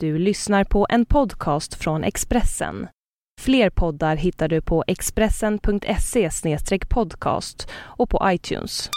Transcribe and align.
Du 0.00 0.18
lyssnar 0.18 0.64
på 0.64 0.86
en 0.90 1.06
podcast 1.06 1.74
från 1.74 2.04
Expressen. 2.04 2.88
Fler 3.40 3.70
poddar 3.70 4.16
hittar 4.16 4.48
du 4.48 4.60
på 4.60 4.84
expressen.se 4.86 6.30
podcast 6.88 7.68
och 7.74 8.10
på 8.10 8.20
iTunes. 8.24 8.90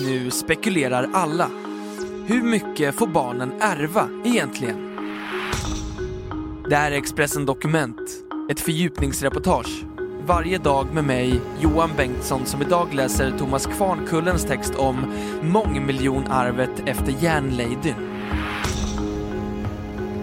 Nu 0.00 0.30
spekulerar 0.30 1.10
alla. 1.12 1.50
Hur 2.26 2.42
mycket 2.42 2.94
får 2.94 3.06
barnen 3.06 3.52
ärva 3.60 4.08
egentligen? 4.24 4.96
Det 6.68 6.76
här 6.76 6.92
är 6.92 6.96
Expressen 6.96 7.46
Dokument, 7.46 8.10
ett 8.50 8.60
fördjupningsreportage. 8.60 9.84
Varje 10.26 10.58
dag 10.58 10.94
med 10.94 11.04
mig, 11.04 11.40
Johan 11.60 11.90
Bengtsson, 11.96 12.46
som 12.46 12.62
idag 12.62 12.94
läser 12.94 13.38
Thomas 13.38 13.66
Kvarnkullens 13.66 14.44
text 14.44 14.74
om 14.74 15.14
mångmiljonarvet 15.42 16.82
efter 16.86 17.12
järnladyn. 17.24 18.10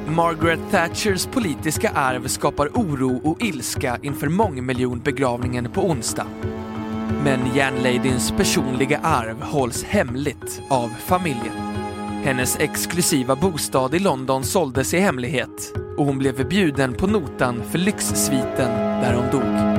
Margaret 0.09 0.59
Thatchers 0.71 1.25
politiska 1.25 1.89
arv 1.89 2.27
skapar 2.27 2.67
oro 2.67 3.21
och 3.23 3.41
ilska 3.41 3.99
inför 4.01 4.27
mångmiljonbegravningen 4.27 5.69
på 5.71 5.81
onsdag. 5.81 6.27
Men 7.23 7.55
järnladyns 7.55 8.31
personliga 8.31 8.99
arv 9.03 9.41
hålls 9.41 9.83
hemligt 9.83 10.61
av 10.69 10.87
familjen. 10.87 11.53
Hennes 12.23 12.59
exklusiva 12.59 13.35
bostad 13.35 13.95
i 13.95 13.99
London 13.99 14.43
såldes 14.43 14.93
i 14.93 14.99
hemlighet 14.99 15.73
och 15.97 16.05
hon 16.05 16.17
blev 16.17 16.49
bjuden 16.49 16.93
på 16.93 17.07
notan 17.07 17.63
för 17.71 17.77
lyxsviten 17.77 18.71
där 19.01 19.13
hon 19.13 19.31
dog. 19.31 19.76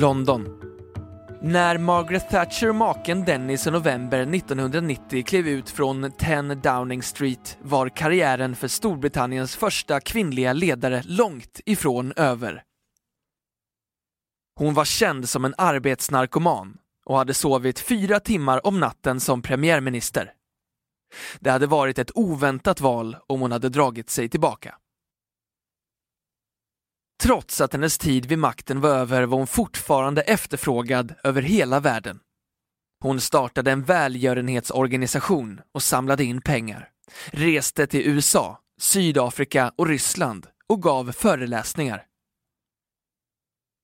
London. 0.00 0.48
När 1.42 1.78
Margaret 1.78 2.30
Thatcher 2.30 2.68
och 2.68 2.74
maken 2.74 3.24
Dennis 3.24 3.66
i 3.66 3.70
november 3.70 4.20
1990 4.34 5.24
klev 5.24 5.48
ut 5.48 5.70
från 5.70 6.12
10 6.18 6.42
Downing 6.42 7.02
Street 7.02 7.58
var 7.62 7.88
karriären 7.88 8.56
för 8.56 8.68
Storbritanniens 8.68 9.56
första 9.56 10.00
kvinnliga 10.00 10.52
ledare 10.52 11.02
långt 11.04 11.60
ifrån 11.66 12.12
över. 12.16 12.62
Hon 14.58 14.74
var 14.74 14.84
känd 14.84 15.28
som 15.28 15.44
en 15.44 15.54
arbetsnarkoman 15.58 16.76
och 17.06 17.16
hade 17.18 17.34
sovit 17.34 17.80
fyra 17.80 18.20
timmar 18.20 18.66
om 18.66 18.80
natten 18.80 19.20
som 19.20 19.42
premiärminister. 19.42 20.32
Det 21.40 21.50
hade 21.50 21.66
varit 21.66 21.98
ett 21.98 22.10
oväntat 22.14 22.80
val 22.80 23.16
om 23.26 23.40
hon 23.40 23.52
hade 23.52 23.68
dragit 23.68 24.10
sig 24.10 24.28
tillbaka. 24.28 24.74
Trots 27.22 27.60
att 27.60 27.72
hennes 27.72 27.98
tid 27.98 28.26
vid 28.26 28.38
makten 28.38 28.80
var 28.80 28.90
över 28.90 29.22
var 29.22 29.38
hon 29.38 29.46
fortfarande 29.46 30.22
efterfrågad 30.22 31.14
över 31.24 31.42
hela 31.42 31.80
världen. 31.80 32.18
Hon 33.02 33.20
startade 33.20 33.70
en 33.70 33.82
välgörenhetsorganisation 33.82 35.60
och 35.74 35.82
samlade 35.82 36.24
in 36.24 36.40
pengar, 36.40 36.88
reste 37.26 37.86
till 37.86 38.06
USA, 38.06 38.58
Sydafrika 38.80 39.72
och 39.76 39.86
Ryssland 39.86 40.46
och 40.68 40.82
gav 40.82 41.12
föreläsningar. 41.12 42.04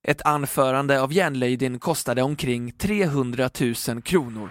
Ett 0.07 0.23
anförande 0.23 1.01
av 1.03 1.13
järnlöjden 1.13 1.79
kostade 1.79 2.23
omkring 2.23 2.73
300 2.73 3.51
000 3.89 4.03
kronor. 4.03 4.51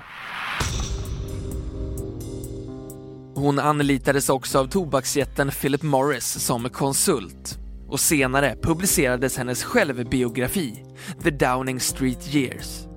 Hon 3.36 3.60
anlitades 3.60 4.30
också 4.30 4.60
av 4.60 4.68
tobaksjätten 4.68 5.52
Philip 5.52 5.82
Morris 5.82 6.46
som 6.46 6.70
konsult 6.70 7.65
och 7.88 8.00
senare 8.00 8.56
publicerades 8.62 9.38
hennes 9.38 9.64
självbiografi, 9.64 10.84
The 11.24 11.30
Downing 11.30 11.80
Street 11.80 12.36
Years. 12.36 12.88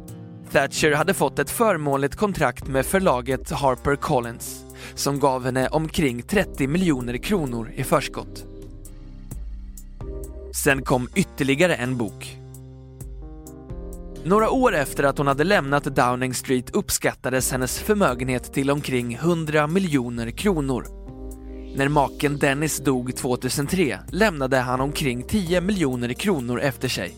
Thatcher 0.52 0.92
hade 0.92 1.14
fått 1.14 1.38
ett 1.38 1.50
förmånligt 1.50 2.16
kontrakt 2.16 2.68
med 2.68 2.86
förlaget 2.86 3.50
Harper 3.50 3.96
Collins 3.96 4.64
som 4.94 5.20
gav 5.20 5.44
henne 5.44 5.68
omkring 5.68 6.22
30 6.22 6.66
miljoner 6.66 7.16
kronor 7.16 7.72
i 7.76 7.84
förskott. 7.84 8.44
Sen 10.64 10.82
kom 10.82 11.08
ytterligare 11.14 11.74
en 11.74 11.96
bok. 11.96 12.38
Några 14.24 14.50
år 14.50 14.74
efter 14.74 15.04
att 15.04 15.18
hon 15.18 15.26
hade 15.26 15.44
lämnat 15.44 15.84
Downing 15.84 16.34
Street 16.34 16.70
uppskattades 16.70 17.52
hennes 17.52 17.78
förmögenhet 17.78 18.52
till 18.52 18.70
omkring 18.70 19.14
100 19.14 19.66
miljoner 19.66 20.30
kronor 20.30 20.97
när 21.78 21.88
maken 21.88 22.38
Dennis 22.38 22.78
dog 22.78 23.16
2003 23.16 23.98
lämnade 24.10 24.56
han 24.56 24.80
omkring 24.80 25.22
10 25.22 25.60
miljoner 25.60 26.12
kronor 26.12 26.60
efter 26.60 26.88
sig. 26.88 27.16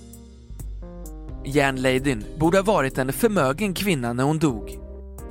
Järnladyn 1.44 2.24
borde 2.38 2.58
ha 2.58 2.62
varit 2.62 2.98
en 2.98 3.12
förmögen 3.12 3.74
kvinna 3.74 4.12
när 4.12 4.24
hon 4.24 4.38
dog. 4.38 4.78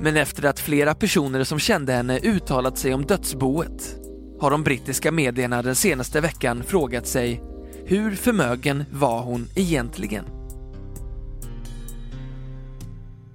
Men 0.00 0.16
efter 0.16 0.44
att 0.44 0.60
flera 0.60 0.94
personer 0.94 1.44
som 1.44 1.58
kände 1.58 1.92
henne 1.92 2.18
uttalat 2.18 2.78
sig 2.78 2.94
om 2.94 3.06
dödsboet 3.06 3.96
har 4.40 4.50
de 4.50 4.62
brittiska 4.62 5.12
medierna 5.12 5.62
den 5.62 5.74
senaste 5.74 6.20
veckan 6.20 6.62
frågat 6.62 7.06
sig 7.06 7.42
hur 7.84 8.14
förmögen 8.14 8.84
var 8.92 9.22
hon 9.22 9.48
egentligen? 9.54 10.24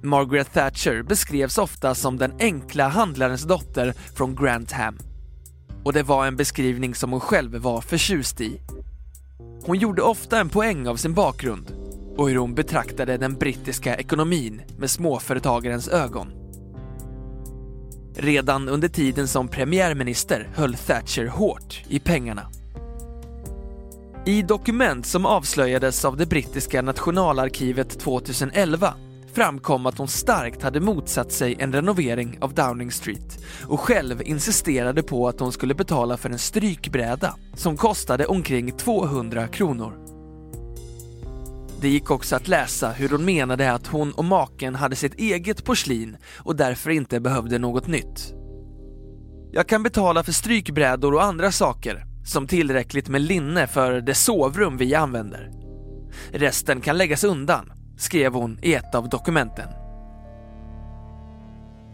Margaret 0.02 0.54
Thatcher 0.54 1.04
beskrevs 1.04 1.58
ofta 1.58 1.96
som 1.96 2.18
den 2.18 2.34
enkla 2.40 2.88
handlarens 2.88 3.44
dotter 3.44 3.94
från 4.16 4.36
Grantham 4.36 4.98
och 5.86 5.94
det 5.94 6.04
var 6.04 6.26
en 6.28 6.36
beskrivning 6.36 6.96
som 6.96 7.12
hon 7.12 7.22
själv 7.22 7.56
var 7.56 7.82
förtjust 7.82 8.42
i. 8.42 8.62
Hon 9.66 9.78
gjorde 9.80 10.02
ofta 10.02 10.40
en 10.40 10.50
poäng 10.50 10.88
av 10.88 10.96
sin 10.96 11.14
bakgrund 11.14 11.72
och 12.18 12.30
hur 12.30 12.36
hon 12.36 12.56
betraktade 12.56 13.18
den 13.18 13.34
brittiska 13.34 13.96
ekonomin 13.96 14.62
med 14.78 14.92
småföretagarens 14.92 15.88
ögon. 15.88 16.32
Redan 18.16 18.70
under 18.70 18.88
tiden 18.88 19.28
som 19.28 19.48
premiärminister 19.48 20.50
höll 20.56 20.76
Thatcher 20.76 21.26
hårt 21.26 21.84
i 21.88 22.00
pengarna. 22.00 22.52
I 24.26 24.42
dokument 24.42 25.06
som 25.06 25.26
avslöjades 25.26 26.06
av 26.06 26.18
det 26.18 26.26
brittiska 26.26 26.82
nationalarkivet 26.82 28.00
2011 28.00 28.94
framkom 29.36 29.86
att 29.86 29.98
hon 29.98 30.08
starkt 30.08 30.64
hade 30.64 30.80
motsatt 30.80 31.32
sig 31.32 31.56
en 31.60 31.74
renovering 31.74 32.38
av 32.42 32.54
Downing 32.54 32.92
Street 32.92 33.46
och 33.68 33.80
själv 33.80 34.22
insisterade 34.26 35.04
på 35.04 35.28
att 35.28 35.40
hon 35.40 35.52
skulle 35.52 35.76
betala 35.76 36.18
för 36.18 36.30
en 36.30 36.40
strykbräda 36.40 37.36
som 37.54 37.78
kostade 37.78 38.26
omkring 38.26 38.72
200 38.72 39.48
kronor. 39.48 39.98
Det 41.82 41.90
gick 41.90 42.12
också 42.12 42.36
att 42.36 42.48
läsa 42.48 42.92
hur 42.92 43.10
hon 43.10 43.26
menade 43.26 43.72
att 43.72 43.88
hon 43.88 44.12
och 44.12 44.26
maken 44.26 44.76
hade 44.76 44.96
sitt 44.96 45.20
eget 45.20 45.66
porslin 45.66 46.18
och 46.38 46.56
därför 46.56 46.90
inte 46.90 47.20
behövde 47.20 47.60
något 47.60 47.88
nytt. 47.88 48.34
Jag 49.52 49.68
kan 49.68 49.84
betala 49.84 50.24
för 50.24 50.32
strykbrädor 50.32 51.14
och 51.14 51.24
andra 51.24 51.52
saker, 51.52 52.06
som 52.26 52.48
tillräckligt 52.48 53.10
med 53.10 53.22
linne 53.22 53.68
för 53.68 54.02
det 54.02 54.16
sovrum 54.16 54.78
vi 54.78 54.96
använder. 54.96 55.52
Resten 56.32 56.82
kan 56.82 56.98
läggas 56.98 57.24
undan 57.24 57.72
skrev 57.98 58.34
hon 58.34 58.60
i 58.62 58.74
ett 58.74 58.96
av 58.96 59.10
dokumenten. 59.10 59.70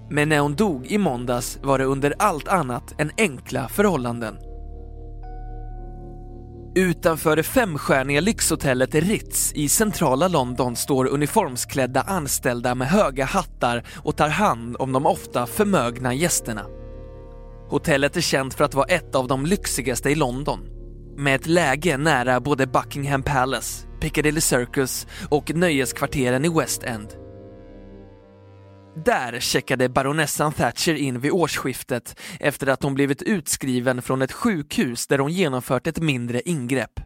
Men 0.10 0.30
när 0.30 0.40
hon 0.40 0.56
dog 0.56 0.88
i 0.88 0.98
måndags 0.98 1.60
var 1.64 1.80
det 1.80 1.86
under 1.86 2.14
allt 2.20 2.48
annat 2.48 2.94
än 2.98 3.12
enkla 3.18 3.68
förhållanden. 3.68 4.38
Utanför 6.76 7.36
det 7.36 7.44
femstjärniga 7.44 8.22
lyxhotellet 8.22 8.96
Ritz 8.96 9.54
i 9.54 9.70
centrala 9.70 10.28
London 10.28 10.76
står 10.76 11.06
uniformsklädda 11.06 12.02
anställda 12.02 12.76
med 12.76 12.88
höga 12.88 13.26
hattar 13.26 13.84
och 14.04 14.16
tar 14.16 14.30
hand 14.30 14.76
om 14.80 14.92
de 14.92 15.06
ofta 15.06 15.46
förmögna 15.46 16.14
gästerna. 16.14 16.66
Hotellet 17.70 18.18
är 18.18 18.22
känt 18.22 18.54
för 18.54 18.64
att 18.64 18.74
vara 18.74 18.86
ett 18.86 19.16
av 19.16 19.28
de 19.28 19.46
lyxigaste 19.46 20.10
i 20.10 20.16
London 20.16 20.60
med 21.18 21.36
ett 21.36 21.48
läge 21.48 21.98
nära 21.98 22.40
både 22.40 22.68
Buckingham 22.68 23.24
Palace, 23.24 23.88
Piccadilly 24.02 24.42
Circus 24.42 25.08
och 25.30 25.56
nöjeskvarteren 25.56 26.46
i 26.46 26.50
West 26.50 26.84
End. 26.84 27.08
Där 29.06 29.40
checkade 29.40 29.90
baronessan 29.90 30.54
Thatcher 30.54 30.94
in 30.94 31.20
vid 31.20 31.32
årsskiftet 31.32 32.20
efter 32.40 32.68
att 32.68 32.84
hon 32.84 32.94
blivit 32.94 33.22
utskriven 33.22 34.02
från 34.02 34.22
ett 34.22 34.32
sjukhus 34.32 35.08
där 35.08 35.20
hon 35.20 35.32
genomfört 35.32 35.88
ett 35.88 36.00
mindre 36.00 36.42
ingrepp. 36.42 37.00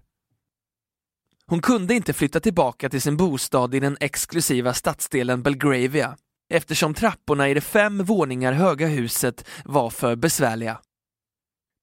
Hon 1.48 1.62
kunde 1.62 1.94
inte 1.94 2.14
flytta 2.14 2.40
tillbaka 2.40 2.90
till 2.90 3.02
sin 3.02 3.18
bostad 3.18 3.76
i 3.76 3.80
den 3.80 3.98
exklusiva 4.00 4.74
stadsdelen 4.74 5.44
Belgravia 5.44 6.18
eftersom 6.50 6.94
trapporna 6.94 7.50
i 7.50 7.54
det 7.54 7.62
fem 7.62 8.04
våningar 8.04 8.54
höga 8.54 8.88
huset 8.88 9.48
var 9.66 9.90
för 9.90 10.16
besvärliga. 10.16 10.80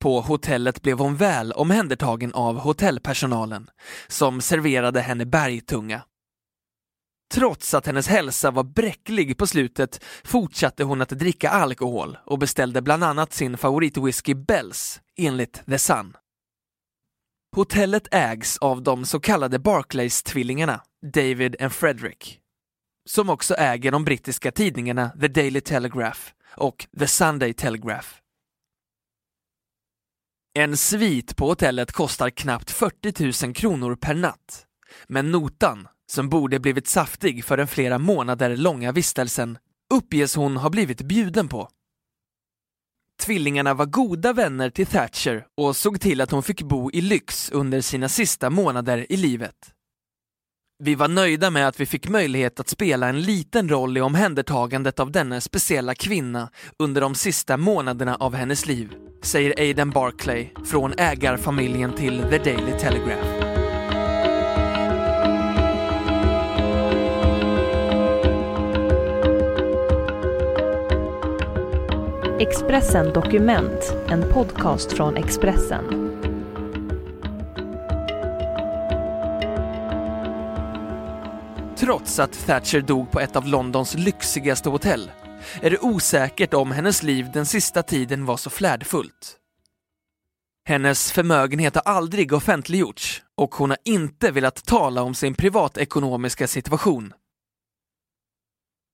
På 0.03 0.21
hotellet 0.21 0.83
blev 0.83 0.99
hon 0.99 1.17
väl 1.17 1.53
omhändertagen 1.53 2.33
av 2.33 2.59
hotellpersonalen 2.59 3.71
som 4.09 4.41
serverade 4.41 5.01
henne 5.01 5.27
bergtunga. 5.27 6.03
Trots 7.35 7.75
att 7.75 7.87
hennes 7.87 8.09
hälsa 8.09 8.51
var 8.51 8.65
bräcklig 8.65 9.39
på 9.39 9.47
slutet 9.47 10.05
fortsatte 10.25 10.85
hon 10.85 11.03
att 11.03 11.09
dricka 11.09 11.51
alkohol 11.51 12.19
och 12.25 12.39
beställde 12.39 12.83
bland 12.83 13.05
annat 13.05 13.33
sin 13.33 13.59
favoritwhisky 13.59 14.35
Bells 14.35 15.01
enligt 15.19 15.63
The 15.67 15.79
Sun. 15.79 16.17
Hotellet 17.57 18.09
ägs 18.11 18.59
av 18.59 18.83
de 18.83 19.05
så 19.05 19.21
kallade 19.21 19.59
Barclays-tvillingarna, 19.59 20.81
David 21.15 21.57
och 21.65 21.73
Frederick, 21.73 22.39
som 23.09 23.31
också 23.31 23.55
äger 23.55 23.93
de 23.93 24.05
brittiska 24.05 24.53
tidningarna 24.53 25.11
The 25.21 25.29
Daily 25.29 25.61
Telegraph 25.61 26.21
och 26.57 26.87
The 26.99 27.07
Sunday 27.07 27.53
Telegraph. 27.53 28.23
En 30.55 30.77
svit 30.77 31.37
på 31.37 31.47
hotellet 31.47 31.93
kostar 31.93 32.31
knappt 32.31 32.71
40 32.71 33.47
000 33.47 33.55
kronor 33.55 33.97
per 33.97 34.15
natt, 34.15 34.67
men 35.09 35.31
notan, 35.31 35.89
som 36.13 36.29
borde 36.29 36.61
blivit 36.61 36.87
saftig 36.87 37.45
för 37.45 37.57
den 37.57 37.67
flera 37.67 37.99
månader 37.99 38.57
långa 38.57 38.93
vistelsen, 38.93 39.59
uppges 39.95 40.37
hon 40.37 40.57
ha 40.57 40.71
blivit 40.71 41.03
bjuden 41.03 41.49
på. 41.49 41.69
Tvillingarna 43.23 43.75
var 43.75 43.87
goda 43.87 44.33
vänner 44.33 44.71
till 44.71 44.87
Thatcher 44.87 45.47
och 45.57 45.77
såg 45.77 46.01
till 46.01 46.21
att 46.21 46.31
hon 46.31 46.43
fick 46.43 46.63
bo 46.63 46.91
i 46.91 47.01
lyx 47.01 47.51
under 47.51 47.81
sina 47.81 48.09
sista 48.09 48.51
månader 48.51 49.13
i 49.13 49.17
livet. 49.17 49.73
Vi 50.85 50.95
var 50.95 51.09
nöjda 51.09 51.51
med 51.51 51.69
att 51.69 51.81
vi 51.81 51.87
fick 51.87 52.09
möjlighet 52.09 52.61
att 52.61 52.69
spela 52.69 53.09
en 53.09 53.23
liten 53.23 53.69
roll 53.69 53.99
i 53.99 54.01
omhändertagandet 54.01 55.01
av 55.01 55.11
denna 55.11 55.41
speciella 55.41 55.95
kvinna 55.95 56.49
under 56.79 57.01
de 57.01 57.15
sista 57.15 57.57
månaderna 57.57 58.17
av 58.17 58.35
hennes 58.35 58.67
liv, 58.67 58.95
säger 59.23 59.55
Aiden 59.59 59.91
Barclay 59.91 60.53
från 60.65 60.93
ägarfamiljen 60.99 61.93
till 61.93 62.23
The 62.31 62.39
Daily 62.39 62.73
Telegraph. 62.81 63.27
Expressen 72.41 73.13
Dokument, 73.13 73.97
en 74.09 74.23
podcast 74.23 74.93
från 74.93 75.17
Expressen. 75.17 76.12
Trots 81.83 82.19
att 82.19 82.47
Thatcher 82.47 82.81
dog 82.81 83.11
på 83.11 83.21
ett 83.21 83.37
av 83.37 83.47
Londons 83.47 83.95
lyxigaste 83.95 84.69
hotell 84.69 85.11
är 85.63 85.71
det 85.71 85.79
osäkert 85.79 86.55
om 86.55 86.71
hennes 86.71 87.03
liv 87.03 87.31
den 87.33 87.47
sista 87.47 87.83
tiden 87.83 88.25
var 88.25 88.37
så 88.37 88.51
flärdfullt. 88.51 89.37
Hennes 90.69 91.13
förmögenhet 91.13 91.75
har 91.75 91.83
aldrig 91.83 92.33
offentliggjorts 92.33 93.23
och 93.37 93.55
hon 93.55 93.71
har 93.71 93.79
inte 93.85 94.31
velat 94.31 94.65
tala 94.65 95.03
om 95.03 95.15
sin 95.15 95.35
privatekonomiska 95.35 96.47
situation. 96.47 97.13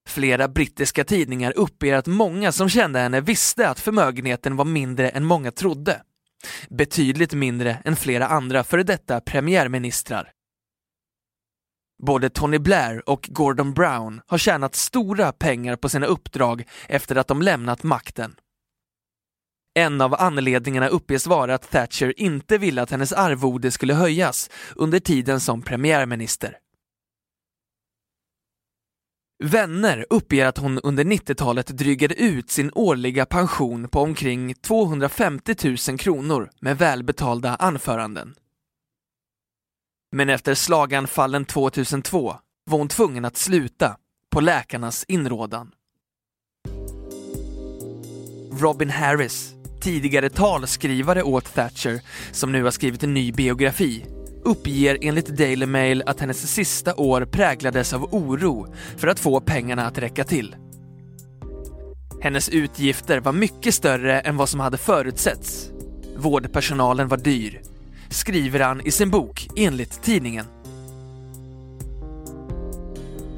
Flera 0.07 0.47
brittiska 0.47 1.03
tidningar 1.03 1.53
uppger 1.55 1.93
att 1.93 2.07
många 2.07 2.51
som 2.51 2.69
kände 2.69 2.99
henne 2.99 3.21
visste 3.21 3.69
att 3.69 3.79
förmögenheten 3.79 4.55
var 4.55 4.65
mindre 4.65 5.09
än 5.09 5.25
många 5.25 5.51
trodde. 5.51 6.01
Betydligt 6.69 7.33
mindre 7.33 7.77
än 7.85 7.95
flera 7.95 8.27
andra 8.27 8.63
före 8.63 8.83
detta 8.83 9.21
premiärministrar. 9.21 10.33
Både 12.03 12.29
Tony 12.29 12.59
Blair 12.59 13.09
och 13.09 13.29
Gordon 13.31 13.73
Brown 13.73 14.21
har 14.27 14.37
tjänat 14.37 14.75
stora 14.75 15.31
pengar 15.31 15.75
på 15.75 15.89
sina 15.89 16.05
uppdrag 16.05 16.63
efter 16.87 17.15
att 17.15 17.27
de 17.27 17.41
lämnat 17.41 17.83
makten. 17.83 18.35
En 19.73 20.01
av 20.01 20.13
anledningarna 20.13 20.87
uppges 20.87 21.27
vara 21.27 21.55
att 21.55 21.71
Thatcher 21.71 22.13
inte 22.17 22.57
ville 22.57 22.81
att 22.81 22.91
hennes 22.91 23.13
arvode 23.13 23.71
skulle 23.71 23.93
höjas 23.93 24.49
under 24.75 24.99
tiden 24.99 25.39
som 25.39 25.61
premiärminister. 25.61 26.57
Vänner 29.43 30.05
uppger 30.09 30.45
att 30.45 30.57
hon 30.57 30.79
under 30.79 31.03
90-talet 31.03 31.67
drygade 31.67 32.15
ut 32.15 32.49
sin 32.49 32.71
årliga 32.75 33.25
pension 33.25 33.89
på 33.89 34.01
omkring 34.01 34.53
250 34.55 35.55
000 35.89 35.97
kronor 35.99 36.49
med 36.61 36.77
välbetalda 36.77 37.55
anföranden. 37.55 38.35
Men 40.11 40.29
efter 40.29 40.53
slaganfallen 40.53 41.45
2002 41.45 42.35
var 42.65 42.77
hon 42.77 42.87
tvungen 42.87 43.25
att 43.25 43.37
sluta 43.37 43.97
på 44.31 44.41
läkarnas 44.41 45.05
inrådan. 45.07 45.71
Robin 48.51 48.89
Harris, 48.89 49.53
tidigare 49.81 50.29
talskrivare 50.29 51.23
åt 51.23 51.53
Thatcher, 51.53 52.01
som 52.31 52.51
nu 52.51 52.63
har 52.63 52.71
skrivit 52.71 53.03
en 53.03 53.13
ny 53.13 53.31
biografi, 53.31 54.05
uppger 54.43 54.97
enligt 55.01 55.27
Daily 55.27 55.65
Mail 55.65 56.03
att 56.05 56.19
hennes 56.19 56.53
sista 56.53 56.95
år 56.95 57.25
präglades 57.25 57.93
av 57.93 58.03
oro 58.03 58.73
för 58.97 59.07
att 59.07 59.19
få 59.19 59.39
pengarna 59.39 59.85
att 59.85 59.97
räcka 59.97 60.23
till. 60.23 60.55
Hennes 62.21 62.49
utgifter 62.49 63.19
var 63.19 63.31
mycket 63.31 63.73
större 63.75 64.19
än 64.19 64.37
vad 64.37 64.49
som 64.49 64.59
hade 64.59 64.77
förutsetts. 64.77 65.71
Vårdpersonalen 66.17 67.07
var 67.07 67.17
dyr, 67.17 67.61
skriver 68.09 68.59
han 68.59 68.81
i 68.81 68.91
sin 68.91 69.09
bok 69.09 69.47
enligt 69.55 70.01
tidningen. 70.03 70.45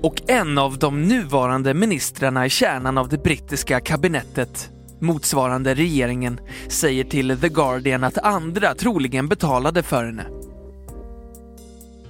Och 0.04 0.22
en 0.28 0.58
av 0.58 0.80
de 0.80 1.02
nuvarande 1.02 1.74
ministrarna 1.74 2.46
i 2.46 2.50
kärnan 2.50 2.98
av 2.98 3.10
det 3.10 3.24
brittiska 3.24 3.80
kabinettet, 3.80 4.70
motsvarande 5.00 5.74
regeringen, 5.74 6.40
säger 6.68 7.04
till 7.04 7.38
The 7.40 7.50
Guardian 7.50 8.04
att 8.04 8.18
andra 8.18 8.76
troligen 8.76 9.28
betalade 9.28 9.84
för 9.84 10.06
henne. 10.06 10.26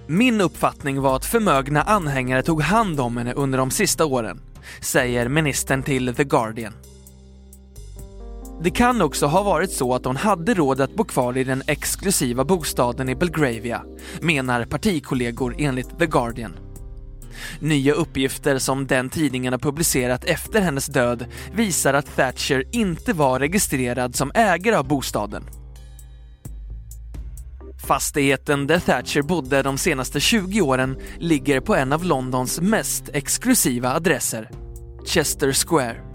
Min 0.08 0.42
uppfattning 0.42 1.02
var 1.02 1.16
att 1.16 1.26
förmögna 1.26 1.82
anhängare 1.82 2.44
tog 2.44 2.62
hand 2.62 3.00
om 3.00 3.18
henne 3.18 3.34
under 3.34 3.58
de 3.58 3.72
sista 3.72 4.06
åren, 4.06 4.42
säger 4.82 5.30
ministern 5.30 5.84
till 5.84 6.16
The 6.16 6.24
Guardian. 6.24 6.74
Det 8.64 8.72
kan 8.72 9.02
också 9.02 9.26
ha 9.26 9.44
varit 9.44 9.72
så 9.72 9.94
att 9.96 10.06
hon 10.06 10.16
hade 10.16 10.54
råd 10.54 10.82
att 10.82 10.96
bo 10.96 11.04
kvar 11.04 11.38
i 11.38 11.44
den 11.44 11.64
exklusiva 11.68 12.46
bostaden 12.46 13.10
i 13.10 13.16
Belgravia, 13.16 13.82
menar 14.20 14.66
partikollegor 14.66 15.56
enligt 15.58 16.00
The 16.00 16.06
Guardian. 16.06 16.54
Nya 17.60 17.94
uppgifter 17.94 18.58
som 18.58 18.88
den 18.88 19.10
tidningen 19.10 19.54
har 19.54 19.60
publicerat 19.60 20.24
efter 20.24 20.62
hennes 20.62 20.86
död 20.86 21.26
visar 21.54 21.94
att 21.94 22.16
Thatcher 22.16 22.64
inte 22.72 23.14
var 23.14 23.40
registrerad 23.40 24.16
som 24.16 24.32
ägare 24.34 24.76
av 24.76 24.88
bostaden. 24.88 25.44
Fastigheten 27.88 28.68
där 28.68 28.80
Thatcher 28.80 29.22
bodde 29.22 29.64
de 29.64 29.78
senaste 29.78 30.20
20 30.20 30.62
åren 30.62 30.98
ligger 31.18 31.60
på 31.60 31.76
en 31.76 31.94
av 31.94 32.04
Londons 32.04 32.62
mest 32.62 33.10
exklusiva 33.14 33.94
adresser, 33.94 34.50
Chester 35.06 35.54
Square. 35.54 36.11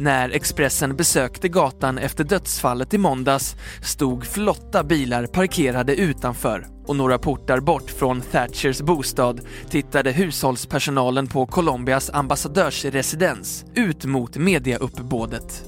När 0.00 0.30
Expressen 0.30 0.96
besökte 0.96 1.48
gatan 1.48 1.98
efter 1.98 2.24
dödsfallet 2.24 2.94
i 2.94 2.98
måndags 2.98 3.56
stod 3.82 4.26
flotta 4.26 4.84
bilar 4.84 5.26
parkerade 5.26 5.96
utanför 5.96 6.66
och 6.86 6.96
några 6.96 7.18
portar 7.18 7.60
bort 7.60 7.90
från 7.90 8.20
Thatchers 8.20 8.80
bostad 8.80 9.40
tittade 9.70 10.12
hushållspersonalen 10.12 11.26
på 11.26 11.46
Colombias 11.46 12.10
ambassadörsresidens 12.10 13.64
ut 13.74 14.04
mot 14.04 14.36
mediauppbådet. 14.36 15.64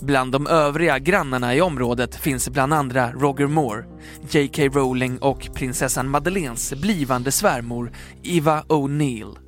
Bland 0.00 0.32
de 0.32 0.46
övriga 0.46 0.98
grannarna 0.98 1.54
i 1.54 1.60
området 1.60 2.14
finns 2.14 2.48
bland 2.48 2.74
andra 2.74 3.12
Roger 3.12 3.46
Moore, 3.46 3.84
J.K. 4.30 4.62
Rowling 4.62 5.18
och 5.18 5.48
prinsessan 5.54 6.08
Madeleines 6.08 6.74
blivande 6.74 7.32
svärmor 7.32 7.92
Eva 8.22 8.62
O'Neill. 8.68 9.43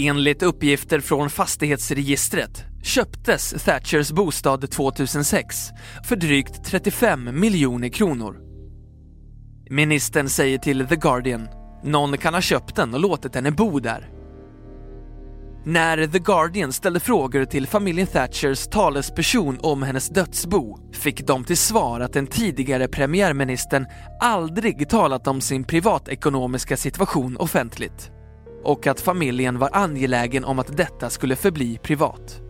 Enligt 0.00 0.42
uppgifter 0.42 1.00
från 1.00 1.30
fastighetsregistret 1.30 2.64
köptes 2.82 3.64
Thatchers 3.64 4.12
bostad 4.12 4.70
2006 4.70 5.68
för 6.08 6.16
drygt 6.16 6.64
35 6.64 7.40
miljoner 7.40 7.88
kronor. 7.88 8.40
Ministern 9.70 10.28
säger 10.28 10.58
till 10.58 10.86
The 10.86 10.96
Guardian, 10.96 11.48
någon 11.84 12.18
kan 12.18 12.34
ha 12.34 12.40
köpt 12.40 12.76
den 12.76 12.94
och 12.94 13.00
låtit 13.00 13.34
henne 13.34 13.50
bo 13.50 13.80
där. 13.80 14.10
När 15.64 16.06
The 16.06 16.18
Guardian 16.18 16.72
ställde 16.72 17.00
frågor 17.00 17.44
till 17.44 17.66
familjen 17.66 18.06
Thatchers 18.06 18.66
talesperson 18.66 19.58
om 19.62 19.82
hennes 19.82 20.08
dödsbo 20.08 20.92
fick 20.92 21.26
de 21.26 21.44
till 21.44 21.56
svar 21.56 22.00
att 22.00 22.12
den 22.12 22.26
tidigare 22.26 22.88
premiärministern 22.88 23.86
aldrig 24.20 24.88
talat 24.88 25.26
om 25.26 25.40
sin 25.40 25.64
privatekonomiska 25.64 26.76
situation 26.76 27.36
offentligt 27.36 28.10
och 28.62 28.86
att 28.86 29.00
familjen 29.00 29.58
var 29.58 29.70
angelägen 29.72 30.44
om 30.44 30.58
att 30.58 30.76
detta 30.76 31.10
skulle 31.10 31.36
förbli 31.36 31.78
privat. 31.82 32.40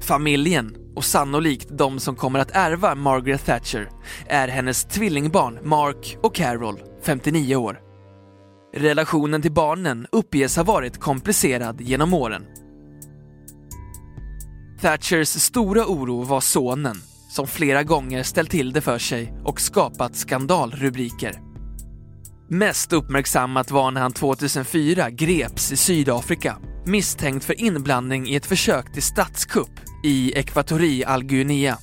Familjen, 0.00 0.76
och 0.96 1.04
sannolikt 1.04 1.68
de 1.70 1.98
som 1.98 2.16
kommer 2.16 2.38
att 2.38 2.50
ärva 2.50 2.94
Margaret 2.94 3.44
Thatcher, 3.46 3.88
är 4.26 4.48
hennes 4.48 4.84
tvillingbarn 4.84 5.58
Mark 5.62 6.18
och 6.22 6.34
Carol, 6.34 6.82
59 7.02 7.56
år. 7.56 7.80
Relationen 8.74 9.42
till 9.42 9.52
barnen 9.52 10.06
uppges 10.12 10.56
ha 10.56 10.64
varit 10.64 10.98
komplicerad 10.98 11.80
genom 11.80 12.14
åren. 12.14 12.46
Thatchers 14.80 15.28
stora 15.28 15.86
oro 15.86 16.22
var 16.22 16.40
sonen, 16.40 16.96
som 17.30 17.46
flera 17.46 17.82
gånger 17.82 18.22
ställt 18.22 18.50
till 18.50 18.72
det 18.72 18.80
för 18.80 18.98
sig 18.98 19.34
och 19.44 19.60
skapat 19.60 20.16
skandalrubriker. 20.16 21.51
Mest 22.54 22.92
uppmärksammat 22.92 23.70
var 23.70 23.90
när 23.90 24.00
han 24.00 24.12
2004 24.12 25.10
greps 25.10 25.72
i 25.72 25.76
Sydafrika 25.76 26.56
misstänkt 26.86 27.44
för 27.44 27.60
inblandning 27.60 28.28
i 28.28 28.34
ett 28.34 28.46
försök 28.46 28.92
till 28.92 29.02
statskupp 29.02 29.70
i 30.04 30.32
Ekvatorialguinea. 30.32 31.78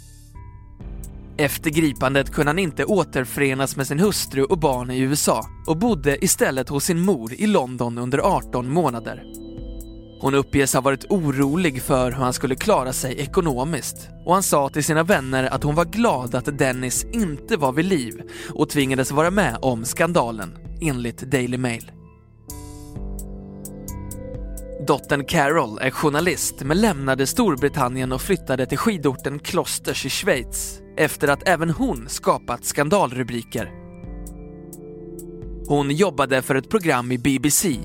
Efter 1.37 1.69
gripandet 1.69 2.31
kunde 2.31 2.49
han 2.49 2.59
inte 2.59 2.85
återförenas 2.85 3.75
med 3.75 3.87
sin 3.87 3.99
hustru 3.99 4.43
och 4.43 4.59
barn 4.59 4.91
i 4.91 4.99
USA 4.99 5.45
och 5.67 5.77
bodde 5.77 6.25
istället 6.25 6.69
hos 6.69 6.83
sin 6.83 6.99
mor 6.99 7.33
i 7.33 7.47
London 7.47 7.97
under 7.97 8.17
18 8.17 8.69
månader. 8.69 9.23
Hon 10.21 10.33
uppges 10.33 10.73
ha 10.73 10.81
varit 10.81 11.05
orolig 11.09 11.81
för 11.81 12.11
hur 12.11 12.23
han 12.23 12.33
skulle 12.33 12.55
klara 12.55 12.93
sig 12.93 13.19
ekonomiskt 13.19 14.09
och 14.25 14.33
han 14.33 14.43
sa 14.43 14.69
till 14.69 14.83
sina 14.83 15.03
vänner 15.03 15.43
att 15.43 15.63
hon 15.63 15.75
var 15.75 15.85
glad 15.85 16.35
att 16.35 16.57
Dennis 16.57 17.05
inte 17.13 17.57
var 17.57 17.71
vid 17.71 17.85
liv 17.85 18.21
och 18.53 18.69
tvingades 18.69 19.11
vara 19.11 19.31
med 19.31 19.57
om 19.61 19.85
skandalen, 19.85 20.57
enligt 20.81 21.31
Daily 21.31 21.57
Mail. 21.57 21.91
Dottern 24.87 25.25
Carol 25.25 25.79
är 25.81 25.91
journalist 25.91 26.55
men 26.63 26.81
lämnade 26.81 27.27
Storbritannien 27.27 28.11
och 28.11 28.21
flyttade 28.21 28.65
till 28.65 28.77
skidorten 28.77 29.39
Klosters 29.39 30.05
i 30.05 30.09
Schweiz 30.09 30.81
efter 30.97 31.27
att 31.27 31.47
även 31.47 31.69
hon 31.69 32.09
skapat 32.09 32.65
skandalrubriker. 32.65 33.71
Hon 35.67 35.91
jobbade 35.91 36.41
för 36.41 36.55
ett 36.55 36.69
program 36.69 37.11
i 37.11 37.17
BBC 37.17 37.77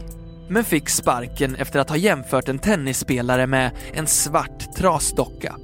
men 0.49 0.65
fick 0.65 0.89
sparken 0.89 1.55
efter 1.55 1.81
att 1.81 1.89
ha 1.89 1.97
jämfört 1.97 2.49
en 2.49 2.59
tennisspelare 2.59 3.47
med 3.47 3.71
en 3.93 4.07
svart 4.07 4.75
trasdocka. 4.77 5.57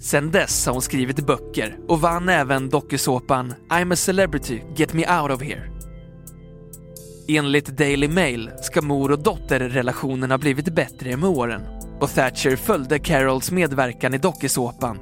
Sen 0.00 0.30
dess 0.30 0.66
har 0.66 0.72
hon 0.72 0.82
skrivit 0.82 1.26
böcker 1.26 1.76
och 1.88 2.00
vann 2.00 2.28
även 2.28 2.68
dokusåpan 2.68 3.54
I'm 3.70 3.92
a 3.92 3.96
celebrity, 3.96 4.62
get 4.76 4.92
me 4.92 5.20
out 5.20 5.30
of 5.30 5.42
here. 5.42 5.70
Enligt 7.28 7.66
Daily 7.66 8.08
Mail 8.08 8.50
ska 8.62 8.82
mor 8.82 9.12
och 9.12 9.22
dotterrelationerna 9.22 10.38
blivit 10.38 10.74
bättre 10.74 11.16
med 11.16 11.28
åren 11.28 11.62
och 12.00 12.14
Thatcher 12.14 12.56
följde 12.56 12.98
Carols 12.98 13.50
medverkan 13.50 14.14
i 14.14 14.18
dokusåpan 14.18 14.98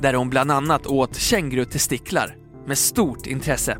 där 0.00 0.14
hon 0.14 0.30
bland 0.30 0.50
annat 0.50 0.86
åt 0.86 1.16
kängurutestiklar 1.16 2.36
med 2.66 2.78
stort 2.78 3.26
intresse. 3.26 3.78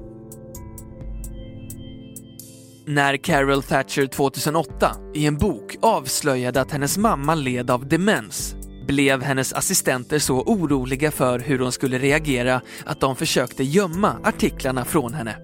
När 2.86 3.16
Carol 3.16 3.62
Thatcher 3.62 4.06
2008 4.06 4.96
i 5.14 5.26
en 5.26 5.38
bok 5.38 5.76
avslöjade 5.82 6.60
att 6.60 6.70
hennes 6.70 6.98
mamma 6.98 7.34
led 7.34 7.70
av 7.70 7.88
demens 7.88 8.56
blev 8.86 9.22
hennes 9.22 9.52
assistenter 9.52 10.18
så 10.18 10.42
oroliga 10.42 11.10
för 11.10 11.38
hur 11.38 11.58
hon 11.58 11.72
skulle 11.72 11.98
reagera 11.98 12.60
att 12.86 13.00
de 13.00 13.16
försökte 13.16 13.64
gömma 13.64 14.16
artiklarna 14.24 14.84
från 14.84 15.14
henne. 15.14 15.36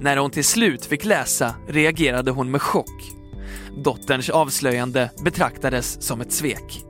När 0.00 0.16
hon 0.16 0.30
till 0.30 0.44
slut 0.44 0.84
fick 0.84 1.04
läsa 1.04 1.54
reagerade 1.68 2.30
hon 2.30 2.50
med 2.50 2.62
chock. 2.62 3.12
Dotterns 3.84 4.30
avslöjande 4.30 5.10
betraktades 5.24 6.02
som 6.02 6.20
ett 6.20 6.32
svek. 6.32 6.89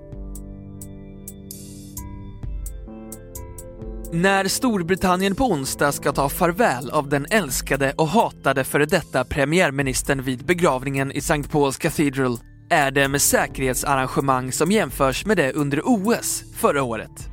När 4.12 4.48
Storbritannien 4.48 5.34
på 5.34 5.44
onsdag 5.44 5.92
ska 5.92 6.12
ta 6.12 6.28
farväl 6.28 6.90
av 6.90 7.08
den 7.08 7.26
älskade 7.30 7.92
och 7.96 8.08
hatade 8.08 8.64
före 8.64 8.86
detta 8.86 9.24
premiärministern 9.24 10.22
vid 10.22 10.46
begravningen 10.46 11.12
i 11.12 11.18
St. 11.18 11.34
Paul's 11.34 11.80
Cathedral 11.80 12.38
är 12.70 12.90
det 12.90 13.08
med 13.08 13.22
säkerhetsarrangemang 13.22 14.52
som 14.52 14.70
jämförs 14.70 15.26
med 15.26 15.36
det 15.36 15.52
under 15.52 15.82
OS 15.84 16.44
förra 16.54 16.82
året. 16.82 17.28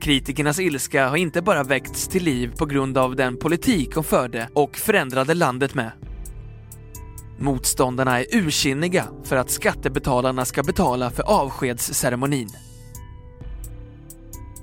Kritikernas 0.00 0.60
ilska 0.60 1.08
har 1.08 1.16
inte 1.16 1.42
bara 1.42 1.62
väckts 1.62 2.08
till 2.08 2.24
liv 2.24 2.52
på 2.58 2.66
grund 2.66 2.98
av 2.98 3.16
den 3.16 3.36
politik 3.36 3.94
hon 3.94 4.04
förde 4.04 4.48
och 4.54 4.76
förändrade 4.76 5.34
landet 5.34 5.74
med. 5.74 5.92
Motståndarna 7.38 8.20
är 8.20 8.26
ursinniga 8.30 9.04
för 9.24 9.36
att 9.36 9.50
skattebetalarna 9.50 10.44
ska 10.44 10.62
betala 10.62 11.10
för 11.10 11.22
avskedsceremonin. 11.22 12.48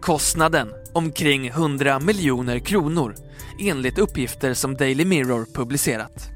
Kostnaden 0.02 0.68
omkring 0.94 1.48
100 1.48 2.00
miljoner 2.00 2.60
kronor 2.60 3.16
enligt 3.60 4.00
uppgifter 4.00 4.54
som 4.54 4.74
Daily 4.74 5.06
Mirror 5.06 5.46
publicerat. 5.54 6.30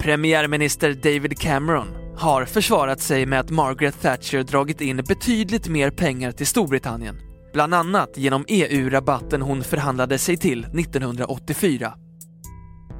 Premiärminister 0.00 0.94
David 0.94 1.38
Cameron 1.38 1.88
har 2.16 2.44
försvarat 2.44 3.00
sig 3.00 3.26
med 3.26 3.40
att 3.40 3.50
Margaret 3.50 4.02
Thatcher 4.02 4.42
dragit 4.42 4.80
in 4.80 4.96
betydligt 4.96 5.68
mer 5.68 5.90
pengar 5.90 6.32
till 6.32 6.46
Storbritannien, 6.46 7.20
bland 7.52 7.74
annat 7.74 8.16
genom 8.16 8.44
EU-rabatten 8.48 9.42
hon 9.42 9.64
förhandlade 9.64 10.18
sig 10.18 10.36
till 10.36 10.64
1984. 10.64 11.94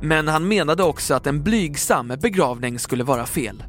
Men 0.02 0.28
han 0.28 0.48
menade 0.48 0.82
också 0.82 1.14
att 1.14 1.26
en 1.26 1.42
blygsam 1.42 2.12
begravning 2.22 2.78
skulle 2.78 3.04
vara 3.04 3.26
fel. 3.26 3.64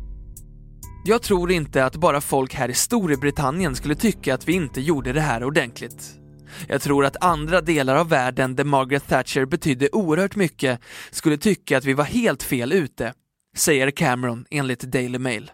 Jag 1.03 1.21
tror 1.21 1.51
inte 1.51 1.85
att 1.85 1.95
bara 1.95 2.21
folk 2.21 2.53
här 2.53 2.69
i 2.69 2.73
Storbritannien 2.73 3.75
skulle 3.75 3.95
tycka 3.95 4.33
att 4.33 4.47
vi 4.47 4.53
inte 4.53 4.81
gjorde 4.81 5.13
det 5.13 5.21
här 5.21 5.43
ordentligt. 5.43 6.19
Jag 6.67 6.81
tror 6.81 7.05
att 7.05 7.23
andra 7.23 7.61
delar 7.61 7.95
av 7.95 8.09
världen 8.09 8.55
där 8.55 8.63
Margaret 8.63 9.07
Thatcher 9.07 9.45
betydde 9.45 9.89
oerhört 9.91 10.35
mycket 10.35 10.81
skulle 11.11 11.37
tycka 11.37 11.77
att 11.77 11.85
vi 11.85 11.93
var 11.93 12.03
helt 12.03 12.43
fel 12.43 12.71
ute, 12.71 13.13
säger 13.57 13.91
Cameron 13.91 14.45
enligt 14.49 14.79
Daily 14.79 15.19
Mail. 15.19 15.51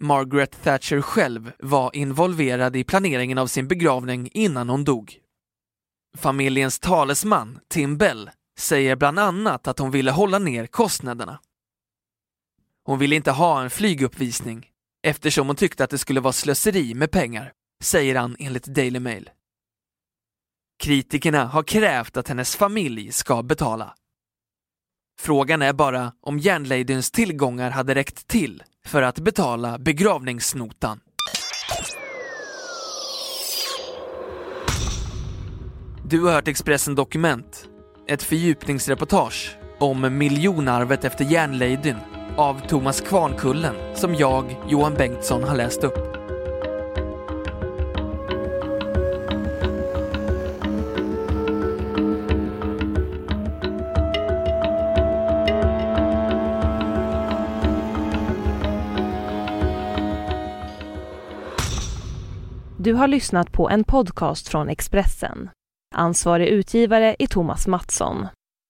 Margaret 0.00 0.62
Thatcher 0.62 1.00
själv 1.00 1.52
var 1.58 1.96
involverad 1.96 2.76
i 2.76 2.84
planeringen 2.84 3.38
av 3.38 3.46
sin 3.46 3.68
begravning 3.68 4.30
innan 4.32 4.68
hon 4.68 4.84
dog. 4.84 5.16
Familjens 6.16 6.78
talesman, 6.78 7.58
Tim 7.68 7.98
Bell, 7.98 8.30
säger 8.58 8.96
bland 8.96 9.18
annat 9.18 9.68
att 9.68 9.78
hon 9.78 9.90
ville 9.90 10.10
hålla 10.10 10.38
ner 10.38 10.66
kostnaderna. 10.66 11.38
Hon 12.84 12.98
ville 12.98 13.16
inte 13.16 13.30
ha 13.30 13.62
en 13.62 13.70
flyguppvisning 13.70 14.66
eftersom 15.02 15.46
hon 15.46 15.56
tyckte 15.56 15.84
att 15.84 15.90
det 15.90 15.98
skulle 15.98 16.20
vara 16.20 16.32
slöseri 16.32 16.94
med 16.94 17.10
pengar, 17.10 17.52
säger 17.82 18.16
han 18.16 18.36
enligt 18.38 18.64
Daily 18.64 19.00
Mail. 19.00 19.30
Kritikerna 20.82 21.44
har 21.44 21.62
krävt 21.62 22.16
att 22.16 22.28
hennes 22.28 22.56
familj 22.56 23.12
ska 23.12 23.42
betala. 23.42 23.94
Frågan 25.20 25.62
är 25.62 25.72
bara 25.72 26.12
om 26.20 26.38
järnladyns 26.38 27.10
tillgångar 27.10 27.70
hade 27.70 27.94
räckt 27.94 28.26
till 28.26 28.62
för 28.86 29.02
att 29.02 29.18
betala 29.18 29.78
begravningsnotan. 29.78 31.00
Du 36.04 36.20
har 36.20 36.32
hört 36.32 36.48
Expressen 36.48 36.94
Dokument, 36.94 37.68
ett 38.08 38.22
fördjupningsreportage 38.22 39.56
om 39.78 40.18
miljonarvet 40.18 41.04
efter 41.04 41.24
järnladyn 41.24 41.96
av 42.36 42.60
Thomas 42.68 43.00
Kvarnkullen 43.00 43.74
som 43.94 44.14
jag, 44.14 44.56
Johan 44.68 44.94
Bengtsson, 44.94 45.44
har 45.44 45.56
läst 45.56 45.84
upp. 45.84 46.20
Du 62.82 62.94
har 62.94 63.08
lyssnat 63.08 63.52
på 63.52 63.70
en 63.70 63.84
podcast 63.84 64.48
från 64.48 64.68
Expressen. 64.68 65.50
Ansvarig 65.94 66.48
utgivare 66.48 67.16
är 67.18 67.26
Thomas 67.26 67.66
Mattsson. 67.66 68.26